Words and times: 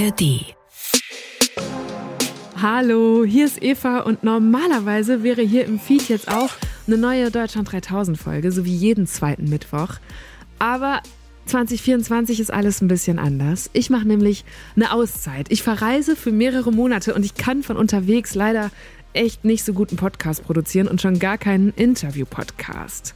ARD. 0.00 0.54
Hallo, 2.56 3.24
hier 3.24 3.44
ist 3.44 3.62
Eva 3.62 4.00
und 4.00 4.24
normalerweise 4.24 5.22
wäre 5.22 5.42
hier 5.42 5.66
im 5.66 5.78
Feed 5.78 6.08
jetzt 6.08 6.28
auch 6.28 6.50
eine 6.86 6.96
neue 6.96 7.30
Deutschland 7.30 7.70
3000 7.70 8.16
Folge, 8.16 8.50
so 8.50 8.64
wie 8.64 8.74
jeden 8.74 9.06
zweiten 9.06 9.50
Mittwoch. 9.50 9.96
Aber 10.58 11.02
2024 11.46 12.40
ist 12.40 12.50
alles 12.50 12.80
ein 12.80 12.88
bisschen 12.88 13.18
anders. 13.18 13.68
Ich 13.74 13.90
mache 13.90 14.06
nämlich 14.06 14.44
eine 14.74 14.92
Auszeit. 14.92 15.48
Ich 15.50 15.62
verreise 15.62 16.16
für 16.16 16.32
mehrere 16.32 16.72
Monate 16.72 17.12
und 17.12 17.22
ich 17.22 17.34
kann 17.34 17.62
von 17.62 17.76
unterwegs 17.76 18.34
leider 18.34 18.70
echt 19.12 19.44
nicht 19.44 19.64
so 19.64 19.74
guten 19.74 19.96
Podcast 19.96 20.44
produzieren 20.44 20.88
und 20.88 21.02
schon 21.02 21.18
gar 21.18 21.36
keinen 21.36 21.74
Interview-Podcast. 21.74 23.14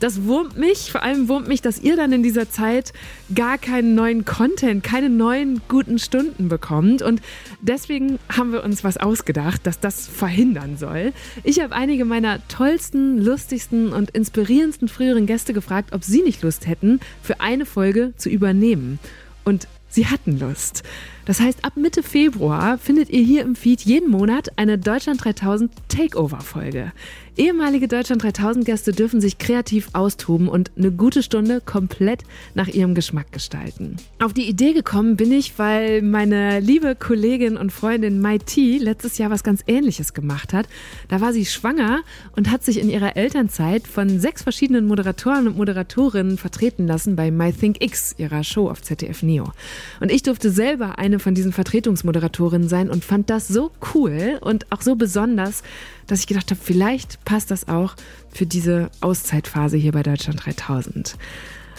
Das 0.00 0.24
wurmt 0.24 0.56
mich, 0.56 0.90
vor 0.90 1.02
allem 1.02 1.28
wurmt 1.28 1.46
mich, 1.46 1.60
dass 1.60 1.78
ihr 1.78 1.94
dann 1.94 2.10
in 2.12 2.22
dieser 2.22 2.50
Zeit 2.50 2.94
gar 3.34 3.58
keinen 3.58 3.94
neuen 3.94 4.24
Content, 4.24 4.82
keine 4.82 5.10
neuen 5.10 5.60
guten 5.68 5.98
Stunden 5.98 6.48
bekommt. 6.48 7.02
Und 7.02 7.20
deswegen 7.60 8.18
haben 8.34 8.52
wir 8.52 8.64
uns 8.64 8.82
was 8.82 8.96
ausgedacht, 8.96 9.66
dass 9.66 9.78
das 9.78 10.08
verhindern 10.08 10.78
soll. 10.78 11.12
Ich 11.44 11.60
habe 11.60 11.74
einige 11.74 12.06
meiner 12.06 12.46
tollsten, 12.48 13.18
lustigsten 13.18 13.92
und 13.92 14.10
inspirierendsten 14.10 14.88
früheren 14.88 15.26
Gäste 15.26 15.52
gefragt, 15.52 15.92
ob 15.92 16.02
sie 16.02 16.22
nicht 16.22 16.42
Lust 16.42 16.66
hätten, 16.66 16.98
für 17.22 17.40
eine 17.40 17.66
Folge 17.66 18.14
zu 18.16 18.30
übernehmen. 18.30 18.98
Und 19.44 19.68
sie 19.88 20.06
hatten 20.06 20.38
Lust. 20.38 20.82
Das 21.30 21.38
heißt, 21.38 21.64
ab 21.64 21.76
Mitte 21.76 22.02
Februar 22.02 22.76
findet 22.76 23.08
ihr 23.08 23.22
hier 23.22 23.42
im 23.42 23.54
Feed 23.54 23.82
jeden 23.82 24.10
Monat 24.10 24.48
eine 24.56 24.78
Deutschland 24.78 25.24
3000 25.24 25.70
Takeover-Folge. 25.86 26.90
Ehemalige 27.36 27.86
Deutschland 27.86 28.22
3000 28.24 28.64
Gäste 28.64 28.92
dürfen 28.92 29.20
sich 29.20 29.38
kreativ 29.38 29.90
austoben 29.92 30.48
und 30.48 30.72
eine 30.76 30.90
gute 30.90 31.22
Stunde 31.22 31.60
komplett 31.64 32.24
nach 32.54 32.66
ihrem 32.66 32.96
Geschmack 32.96 33.30
gestalten. 33.30 33.96
Auf 34.18 34.34
die 34.34 34.48
Idee 34.48 34.72
gekommen 34.72 35.16
bin 35.16 35.30
ich, 35.30 35.56
weil 35.56 36.02
meine 36.02 36.58
liebe 36.58 36.96
Kollegin 36.96 37.56
und 37.56 37.70
Freundin 37.70 38.20
Mai 38.20 38.38
T 38.38 38.78
letztes 38.78 39.16
Jahr 39.16 39.30
was 39.30 39.44
ganz 39.44 39.62
ähnliches 39.68 40.12
gemacht 40.12 40.52
hat. 40.52 40.66
Da 41.08 41.20
war 41.20 41.32
sie 41.32 41.46
schwanger 41.46 42.00
und 42.34 42.50
hat 42.50 42.64
sich 42.64 42.80
in 42.80 42.90
ihrer 42.90 43.16
Elternzeit 43.16 43.86
von 43.86 44.18
sechs 44.18 44.42
verschiedenen 44.42 44.86
Moderatoren 44.86 45.46
und 45.46 45.56
Moderatorinnen 45.56 46.36
vertreten 46.38 46.88
lassen 46.88 47.14
bei 47.14 47.30
My 47.30 47.52
Think 47.52 47.82
X, 47.82 48.16
ihrer 48.18 48.42
Show 48.42 48.68
auf 48.68 48.82
ZDF 48.82 49.22
Neo. 49.22 49.52
Und 50.00 50.10
ich 50.10 50.24
durfte 50.24 50.50
selber 50.50 50.98
eine 50.98 51.19
von 51.22 51.34
diesen 51.34 51.52
Vertretungsmoderatorinnen 51.52 52.68
sein 52.68 52.90
und 52.90 53.04
fand 53.04 53.30
das 53.30 53.48
so 53.48 53.70
cool 53.94 54.38
und 54.40 54.70
auch 54.70 54.82
so 54.82 54.96
besonders, 54.96 55.62
dass 56.06 56.20
ich 56.20 56.26
gedacht 56.26 56.50
habe, 56.50 56.60
vielleicht 56.62 57.24
passt 57.24 57.50
das 57.50 57.68
auch 57.68 57.94
für 58.30 58.46
diese 58.46 58.90
Auszeitphase 59.00 59.76
hier 59.76 59.92
bei 59.92 60.02
Deutschland 60.02 60.44
3000. 60.44 61.16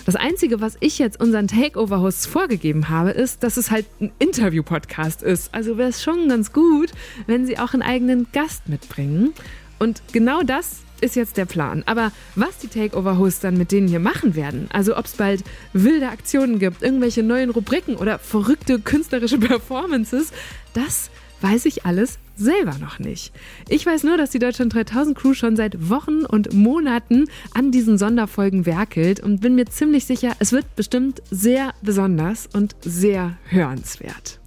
Das 0.06 0.16
Einzige, 0.16 0.62
was 0.62 0.78
ich 0.80 0.98
jetzt 0.98 1.20
unseren 1.20 1.48
Takeover-Hosts 1.48 2.26
vorgegeben 2.26 2.90
habe, 2.90 3.12
ist, 3.12 3.44
dass 3.44 3.58
es 3.58 3.70
halt 3.70 3.86
ein 4.00 4.12
Interview-Podcast 4.18 5.22
ist. 5.22 5.54
Also 5.54 5.78
wäre 5.78 5.90
es 5.90 6.02
schon 6.02 6.28
ganz 6.28 6.52
gut, 6.54 6.92
wenn 7.28 7.46
sie 7.46 7.60
auch 7.60 7.74
einen 7.74 7.84
eigenen 7.84 8.28
Gast 8.32 8.68
mitbringen. 8.68 9.34
Und 9.78 10.02
genau 10.12 10.42
das 10.42 10.82
ist 11.02 11.16
jetzt 11.16 11.38
der 11.38 11.46
Plan. 11.46 11.84
Aber 11.86 12.12
was 12.36 12.58
die 12.60 12.68
Takeover-Hosts 12.68 13.42
dann 13.42 13.58
mit 13.58 13.72
denen 13.72 13.88
hier 13.88 14.00
machen 14.00 14.36
werden, 14.36 14.68
also 14.72 14.98
ob 14.98 15.06
es 15.06 15.14
bald 15.14 15.44
wilde 15.74 16.10
Aktionen 16.10 16.60
gibt, 16.60 16.82
irgendwelche 16.82 17.24
neuen 17.24 17.50
Rubriken 17.50 17.96
oder 17.96 18.20
verrückte 18.20 18.80
künstlerische 18.80 19.38
Performances, 19.40 20.32
das 20.74 21.10
weiß 21.42 21.66
ich 21.66 21.86
alles 21.86 22.20
selber 22.38 22.78
noch 22.80 23.00
nicht. 23.00 23.34
Ich 23.68 23.86
weiß 23.86 24.04
nur, 24.04 24.18
dass 24.18 24.30
die 24.30 24.40
Deutschland 24.40 24.74
3000 24.74 25.18
Crew 25.18 25.34
schon 25.34 25.56
seit 25.56 25.90
Wochen 25.90 26.26
und 26.26 26.54
Monaten 26.54 27.26
an 27.54 27.72
diesen 27.72 27.98
Sonderfolgen 27.98 28.66
werkelt 28.66 29.20
und 29.20 29.42
bin 29.42 29.56
mir 29.56 29.66
ziemlich 29.66 30.06
sicher, 30.06 30.34
es 30.40 30.52
wird 30.52 30.76
bestimmt 30.76 31.22
sehr 31.30 31.74
besonders 31.82 32.48
und 32.54 32.76
sehr 32.82 33.38
hörenswert. 33.50 34.41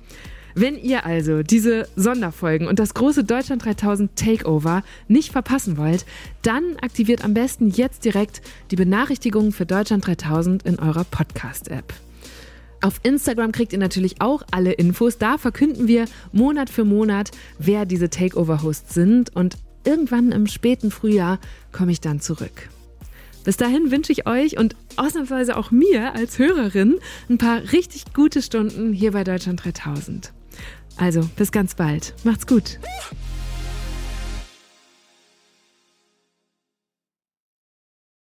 Wenn 0.56 0.78
ihr 0.78 1.04
also 1.04 1.42
diese 1.42 1.88
Sonderfolgen 1.96 2.68
und 2.68 2.78
das 2.78 2.94
große 2.94 3.24
Deutschland 3.24 3.64
3000 3.64 4.14
Takeover 4.14 4.84
nicht 5.08 5.32
verpassen 5.32 5.76
wollt, 5.76 6.06
dann 6.42 6.76
aktiviert 6.80 7.24
am 7.24 7.34
besten 7.34 7.70
jetzt 7.70 8.04
direkt 8.04 8.40
die 8.70 8.76
Benachrichtigungen 8.76 9.50
für 9.50 9.66
Deutschland 9.66 10.06
3000 10.06 10.62
in 10.62 10.78
eurer 10.78 11.02
Podcast-App. 11.02 11.92
Auf 12.82 13.00
Instagram 13.02 13.50
kriegt 13.50 13.72
ihr 13.72 13.80
natürlich 13.80 14.20
auch 14.20 14.42
alle 14.52 14.72
Infos. 14.72 15.18
Da 15.18 15.38
verkünden 15.38 15.88
wir 15.88 16.04
Monat 16.32 16.70
für 16.70 16.84
Monat, 16.84 17.32
wer 17.58 17.84
diese 17.84 18.10
Takeover-Hosts 18.10 18.94
sind. 18.94 19.34
Und 19.34 19.56
irgendwann 19.84 20.30
im 20.30 20.46
späten 20.46 20.92
Frühjahr 20.92 21.40
komme 21.72 21.90
ich 21.90 22.00
dann 22.00 22.20
zurück. 22.20 22.68
Bis 23.42 23.56
dahin 23.56 23.90
wünsche 23.90 24.12
ich 24.12 24.26
euch 24.26 24.56
und 24.56 24.76
ausnahmsweise 24.96 25.56
auch 25.56 25.70
mir 25.70 26.14
als 26.14 26.38
Hörerin 26.38 27.00
ein 27.28 27.38
paar 27.38 27.60
richtig 27.72 28.12
gute 28.14 28.40
Stunden 28.40 28.92
hier 28.92 29.12
bei 29.12 29.24
Deutschland 29.24 29.64
3000. 29.64 30.32
Also, 30.96 31.28
bis 31.36 31.52
ganz 31.52 31.74
bald. 31.74 32.14
Macht's 32.24 32.46
gut. 32.46 32.78